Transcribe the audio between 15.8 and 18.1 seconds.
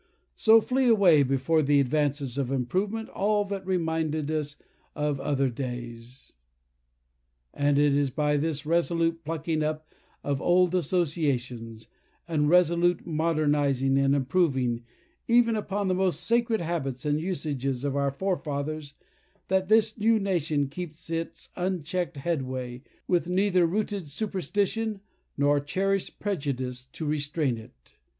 the most sacred habits and usages of our